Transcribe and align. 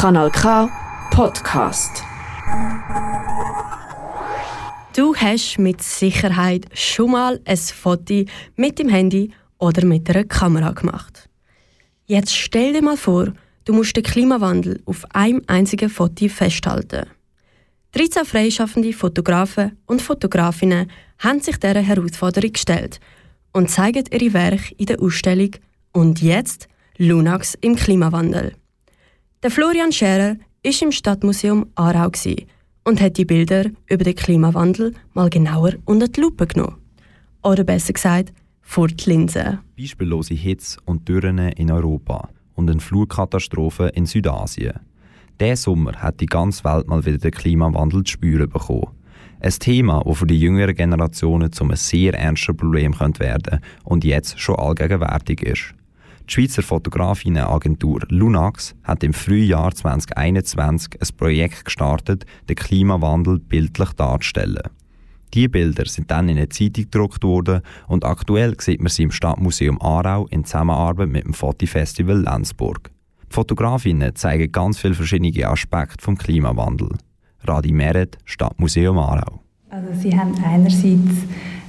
Kanal 0.00 0.30
K 0.30 0.66
Podcast. 1.10 2.02
Du 4.96 5.14
hast 5.14 5.58
mit 5.58 5.82
Sicherheit 5.82 6.64
schon 6.72 7.10
mal 7.10 7.38
ein 7.44 7.56
Foto 7.58 8.24
mit 8.56 8.78
dem 8.78 8.88
Handy 8.88 9.30
oder 9.58 9.84
mit 9.84 10.08
einer 10.08 10.24
Kamera 10.24 10.70
gemacht. 10.70 11.28
Jetzt 12.06 12.34
stell 12.34 12.72
dir 12.72 12.80
mal 12.80 12.96
vor, 12.96 13.34
du 13.66 13.74
musst 13.74 13.94
den 13.94 14.02
Klimawandel 14.02 14.80
auf 14.86 15.04
einem 15.10 15.42
einzigen 15.46 15.90
Foto 15.90 16.28
festhalten. 16.28 17.04
13 17.92 18.24
freischaffende 18.24 18.94
Fotografen 18.94 19.76
und 19.84 20.00
Fotografinnen 20.00 20.90
haben 21.18 21.40
sich 21.40 21.58
dieser 21.58 21.82
Herausforderung 21.82 22.54
gestellt 22.54 23.00
und 23.52 23.68
zeigen 23.68 24.06
ihre 24.10 24.32
Werke 24.32 24.74
in 24.78 24.86
der 24.86 25.02
Ausstellung 25.02 25.50
«Und 25.92 26.22
jetzt? 26.22 26.68
Lunax 26.96 27.54
im 27.60 27.76
Klimawandel». 27.76 28.54
Der 29.42 29.50
Florian 29.50 29.90
Scherer 29.90 30.36
war 30.62 30.82
im 30.82 30.92
Stadtmuseum 30.92 31.64
Aarau 31.74 32.10
und 32.84 33.00
hat 33.00 33.16
die 33.16 33.24
Bilder 33.24 33.70
über 33.88 34.04
den 34.04 34.14
Klimawandel 34.14 34.92
mal 35.14 35.30
genauer 35.30 35.72
unter 35.86 36.08
die 36.08 36.20
Lupe 36.20 36.46
genommen. 36.46 36.76
Oder 37.42 37.64
besser 37.64 37.94
gesagt, 37.94 38.34
vor 38.60 38.88
die 38.88 39.08
Linse. 39.08 39.60
Beispiellose 39.78 40.34
Hitze 40.34 40.78
und 40.84 41.08
Dürren 41.08 41.38
in 41.38 41.70
Europa 41.70 42.28
und 42.54 42.68
eine 42.68 42.80
Flugkatastrophe 42.80 43.86
in 43.94 44.04
Südasien. 44.04 44.78
Der 45.40 45.56
Sommer 45.56 45.92
hat 45.92 46.20
die 46.20 46.26
ganze 46.26 46.62
Welt 46.64 46.86
mal 46.86 47.06
wieder 47.06 47.16
den 47.16 47.30
Klimawandel 47.30 48.04
zu 48.04 48.12
spüren 48.12 48.50
bekommen. 48.50 48.88
Ein 49.40 49.52
Thema, 49.58 50.02
das 50.04 50.18
für 50.18 50.26
die 50.26 50.38
jüngeren 50.38 50.74
Generationen 50.74 51.50
zu 51.50 51.64
einem 51.64 51.76
sehr 51.76 52.12
ernsten 52.12 52.58
Problem 52.58 52.92
werden 53.00 53.14
könnte 53.14 53.60
und 53.84 54.04
jetzt 54.04 54.38
schon 54.38 54.56
allgegenwärtig 54.56 55.42
ist. 55.42 55.74
Die 56.30 56.34
Schweizer 56.34 56.62
Fotografienagentur 56.62 58.02
Lunax 58.08 58.76
hat 58.84 59.02
im 59.02 59.12
Frühjahr 59.12 59.74
2021 59.74 61.02
ein 61.02 61.16
Projekt 61.16 61.64
gestartet, 61.64 62.24
den 62.48 62.54
Klimawandel 62.54 63.40
bildlich 63.40 63.90
darzustellen. 63.94 64.62
Diese 65.34 65.48
Bilder 65.48 65.86
sind 65.86 66.08
dann 66.12 66.28
in 66.28 66.36
eine 66.36 66.48
Zeitung 66.48 66.84
gedruckt 66.84 67.24
worden 67.24 67.62
und 67.88 68.04
aktuell 68.04 68.54
sieht 68.60 68.80
man 68.80 68.90
sie 68.90 69.02
im 69.02 69.10
Stadtmuseum 69.10 69.82
Aarau 69.82 70.28
in 70.28 70.44
Zusammenarbeit 70.44 71.08
mit 71.08 71.24
dem 71.24 71.34
Fotifestival 71.34 72.20
Lenzburg. 72.20 72.92
Die 73.28 73.34
Fotografinnen 73.34 74.14
zeigen 74.14 74.52
ganz 74.52 74.78
viele 74.78 74.94
verschiedene 74.94 75.48
Aspekte 75.48 76.00
vom 76.00 76.16
Klimawandel. 76.16 76.90
Radi 77.42 77.72
Meret, 77.72 78.18
Stadtmuseum 78.24 78.98
Aarau. 78.98 79.40
Also 79.68 79.88
sie 79.94 80.16
haben 80.16 80.36
einerseits 80.44 81.24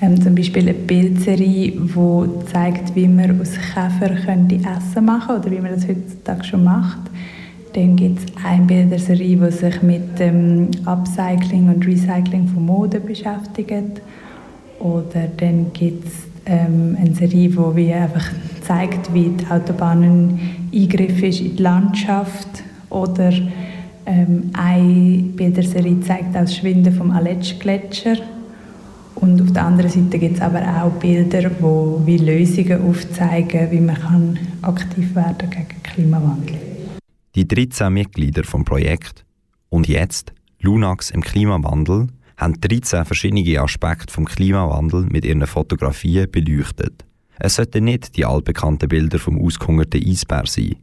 ähm, 0.00 0.20
zum 0.20 0.34
Beispiel 0.34 0.62
eine 0.62 0.74
Bildserie, 0.74 1.72
die 1.72 2.46
zeigt, 2.52 2.94
wie 2.94 3.08
man 3.08 3.40
aus 3.40 3.52
Käfer 3.52 4.14
könnte 4.24 4.56
Essen 4.56 5.04
machen 5.04 5.36
oder 5.36 5.50
wie 5.50 5.60
man 5.60 5.72
das 5.74 5.86
heutzutage 5.86 6.44
schon 6.44 6.64
macht. 6.64 7.00
Dann 7.74 7.96
gibt 7.96 8.20
es 8.20 8.44
eine 8.44 8.64
Bilderserie, 8.64 9.36
die 9.36 9.50
sich 9.50 9.82
mit 9.82 10.18
dem 10.18 10.70
Upcycling 10.84 11.68
und 11.68 11.84
Recycling 11.84 12.46
von 12.46 12.66
Mode 12.66 13.00
beschäftigt. 13.00 14.00
Oder 14.78 15.28
dann 15.36 15.72
gibt 15.72 16.06
es 16.06 16.12
ähm, 16.46 16.96
eine 17.00 17.14
Serie, 17.14 17.48
die 17.48 17.76
wie 17.76 17.92
einfach 17.92 18.30
zeigt, 18.62 19.12
wie 19.12 19.30
die 19.30 19.46
Autobahn 19.50 20.02
ein 20.02 20.40
Eingriff 20.72 21.22
ist 21.22 21.40
in 21.40 21.56
die 21.56 21.62
Landschaft. 21.62 22.62
Oder 22.90 23.32
ähm, 24.06 24.50
eine 24.52 25.22
Bilderserie 25.34 26.00
zeigt 26.00 26.36
auch 26.36 26.42
das 26.42 26.56
Schwinden 26.56 26.92
vom 26.92 27.10
Aletsch-Gletscher. 27.10 28.18
Und 29.24 29.40
auf 29.40 29.52
der 29.52 29.64
anderen 29.64 29.90
Seite 29.90 30.18
gibt 30.18 30.36
es 30.36 30.42
aber 30.42 30.60
auch 30.60 30.90
Bilder, 31.00 31.48
die 31.48 32.06
wie 32.06 32.18
Lösungen 32.18 32.82
aufzeigen, 32.82 33.70
wie 33.70 33.80
man 33.80 33.96
kann 33.96 34.38
aktiv 34.60 35.14
werden 35.14 35.48
gegen 35.48 35.82
Klimawandel. 35.82 36.56
Die 37.34 37.48
13 37.48 37.90
Mitglieder 37.90 38.44
vom 38.44 38.66
Projekt 38.66 39.24
und 39.70 39.88
jetzt 39.88 40.34
Lunax 40.60 41.08
im 41.08 41.22
Klimawandel 41.22 42.08
haben 42.36 42.60
13 42.60 43.06
verschiedene 43.06 43.60
Aspekte 43.60 44.12
vom 44.12 44.26
Klimawandel 44.26 45.06
mit 45.06 45.24
ihren 45.24 45.46
Fotografien 45.46 46.30
beleuchtet. 46.30 47.06
Es 47.38 47.54
sollten 47.54 47.84
nicht 47.84 48.18
die 48.18 48.26
altbekannten 48.26 48.90
Bilder 48.90 49.18
vom 49.18 49.40
ausgehungerten 49.40 50.04
Eisbär 50.06 50.44
sein. 50.44 50.76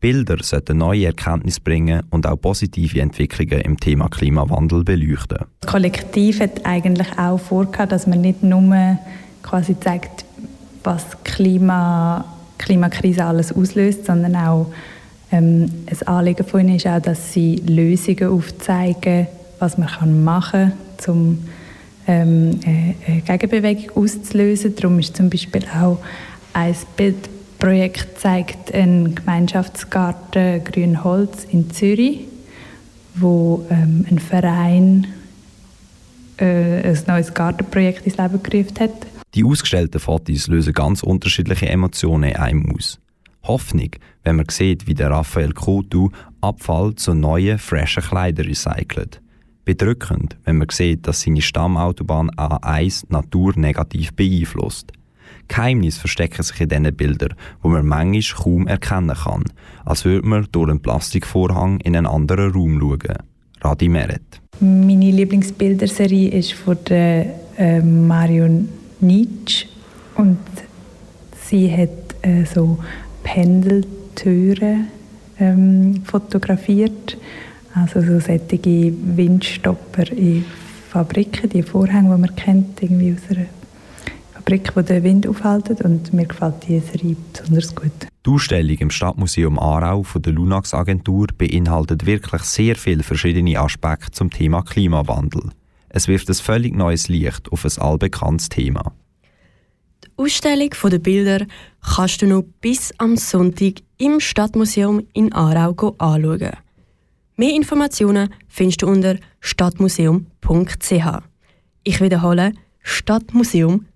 Bilder 0.00 0.36
sollten 0.42 0.78
neue 0.78 1.06
Erkenntnisse 1.06 1.60
bringen 1.60 2.02
und 2.10 2.26
auch 2.26 2.36
positive 2.36 3.00
Entwicklungen 3.00 3.60
im 3.60 3.78
Thema 3.78 4.08
Klimawandel 4.08 4.84
beleuchten. 4.84 5.38
Das 5.60 5.70
Kollektiv 5.70 6.40
hat 6.40 6.64
eigentlich 6.64 7.18
auch 7.18 7.38
vorgehabt, 7.38 7.92
dass 7.92 8.06
man 8.06 8.20
nicht 8.20 8.42
nur 8.42 8.98
quasi 9.42 9.78
zeigt, 9.78 10.24
was 10.84 11.04
Klima, 11.24 12.24
Klimakrise 12.58 13.24
alles 13.24 13.52
auslöst, 13.52 14.06
sondern 14.06 14.36
auch 14.36 14.66
ähm, 15.32 15.70
ein 15.86 16.08
Anliegen 16.08 16.46
von 16.46 16.60
ihnen 16.60 16.76
ist 16.76 16.86
auch, 16.86 17.00
dass 17.00 17.32
sie 17.32 17.56
Lösungen 17.66 18.30
aufzeigen, 18.30 19.26
was 19.58 19.76
man 19.78 19.88
kann 19.88 20.24
machen 20.24 20.72
kann, 20.98 21.14
um 21.14 21.38
ähm, 22.06 22.60
eine 22.64 23.22
Gegenbewegung 23.22 23.96
auszulösen. 23.96 24.74
Darum 24.76 24.98
ist 24.98 25.16
zum 25.16 25.28
Beispiel 25.28 25.64
auch 25.80 25.98
ein 26.52 26.74
Bild 26.96 27.28
Projekt 27.66 28.20
zeigt 28.20 28.72
einen 28.72 29.16
Gemeinschaftsgarten 29.16 30.62
Grünholz 30.62 31.42
in 31.50 31.68
Zürich, 31.72 32.20
wo 33.16 33.66
ähm, 33.70 34.06
ein 34.08 34.20
Verein 34.20 35.08
äh, 36.36 36.88
ein 36.88 37.02
neues 37.08 37.34
Gartenprojekt 37.34 38.06
ins 38.06 38.18
Leben 38.18 38.40
gerufen 38.40 38.78
hat. 38.78 38.92
Die 39.34 39.42
ausgestellten 39.42 39.98
Fotos 39.98 40.46
lösen 40.46 40.74
ganz 40.74 41.02
unterschiedliche 41.02 41.68
Emotionen 41.68 42.30
in 42.30 42.36
einem 42.36 42.72
aus. 42.72 43.00
Hoffnung, 43.42 43.90
wenn 44.22 44.36
man 44.36 44.46
sieht, 44.48 44.86
wie 44.86 44.94
der 44.94 45.10
Raphael 45.10 45.52
Kotu 45.52 46.10
Abfall 46.40 46.94
zu 46.94 47.14
neuen, 47.14 47.58
freshen 47.58 48.04
Kleidern 48.04 48.46
recycelt. 48.46 49.20
Bedrückend, 49.64 50.36
wenn 50.44 50.58
man 50.58 50.68
sieht, 50.70 51.08
dass 51.08 51.22
seine 51.22 51.42
Stammautobahn 51.42 52.30
A1 52.30 53.06
Natur 53.08 53.54
negativ 53.56 54.12
beeinflusst. 54.14 54.92
Geheimnisse 55.48 56.00
verstecken 56.00 56.42
sich 56.42 56.60
in 56.60 56.68
diesen 56.68 56.94
Bildern, 56.94 57.34
wo 57.62 57.68
man 57.68 57.86
manchmal 57.86 58.42
kaum 58.42 58.66
erkennen 58.66 59.16
kann, 59.16 59.44
als 59.84 60.04
würde 60.04 60.26
man 60.26 60.46
durch 60.52 60.70
einen 60.70 60.80
Plastikvorhang 60.80 61.80
in 61.80 61.96
einen 61.96 62.06
anderen 62.06 62.52
Raum 62.52 62.80
schauen. 62.80 63.18
Radi 63.60 63.88
Meret. 63.88 64.40
Meine 64.60 65.10
Lieblingsbilderserie 65.10 66.28
ist 66.30 66.52
von 66.52 66.76
der 66.88 67.26
äh, 67.56 67.80
Marion 67.80 68.68
Nietzsche 69.00 69.66
und 70.14 70.38
sie 71.48 71.70
hat 71.70 71.90
äh, 72.22 72.44
so 72.44 72.78
Pendeltüren 73.22 74.88
ähm, 75.38 76.02
fotografiert, 76.04 77.18
also 77.74 78.00
so 78.00 78.20
solche 78.20 78.94
Windstopper 79.16 80.10
in 80.12 80.44
Fabriken, 80.88 81.50
die 81.50 81.62
Vorhänge, 81.62 82.14
die 82.14 82.20
man 82.20 82.36
kennt, 82.36 82.82
irgendwie 82.82 83.14
aus 83.14 83.36
einer 83.36 83.46
Fabrik, 84.46 84.72
die 84.76 84.82
den 84.84 85.02
Wind 85.02 85.26
aufhält 85.26 85.80
und 85.80 86.12
mir 86.12 86.24
gefällt 86.24 86.54
diese 86.68 86.86
Serie 86.86 87.16
besonders 87.32 87.74
gut. 87.74 88.06
Die 88.24 88.30
Ausstellung 88.30 88.76
im 88.78 88.90
Stadtmuseum 88.90 89.58
Aarau 89.58 90.04
von 90.04 90.22
der 90.22 90.34
Lunax 90.34 90.72
Agentur 90.72 91.26
beinhaltet 91.36 92.06
wirklich 92.06 92.42
sehr 92.42 92.76
viele 92.76 93.02
verschiedene 93.02 93.58
Aspekte 93.58 94.12
zum 94.12 94.30
Thema 94.30 94.62
Klimawandel. 94.62 95.50
Es 95.88 96.06
wirft 96.06 96.28
ein 96.28 96.34
völlig 96.34 96.76
neues 96.76 97.08
Licht 97.08 97.50
auf 97.50 97.64
ein 97.64 97.82
allbekanntes 97.82 98.48
Thema. 98.48 98.92
Die 100.04 100.10
Ausstellung 100.16 100.70
der 100.92 100.98
Bilder 101.00 101.46
kannst 101.80 102.22
du 102.22 102.28
noch 102.28 102.44
bis 102.60 102.94
am 102.98 103.16
Sonntag 103.16 103.82
im 103.98 104.20
Stadtmuseum 104.20 105.02
in 105.12 105.32
Aarau 105.32 105.96
anschauen. 105.98 106.52
Mehr 107.34 107.52
Informationen 107.52 108.32
findest 108.46 108.82
du 108.82 108.86
unter 108.86 109.16
stadtmuseum.ch. 109.40 111.06
Ich 111.82 112.00
wiederhole 112.00 112.52
stadtmuseum.ch 112.82 113.95